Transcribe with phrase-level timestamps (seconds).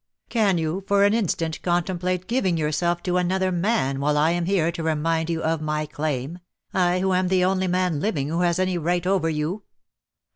[0.29, 4.71] Can you for an instant contemplate giving yourself to another man while I am here
[4.71, 6.39] to remind you of my claim,
[6.73, 9.61] I who am the only man living who has any right over you?